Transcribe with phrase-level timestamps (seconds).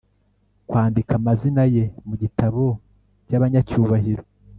[0.67, 2.63] kwandika amazina ye mu gitabo
[3.27, 4.23] cy’abanyacyubahiro,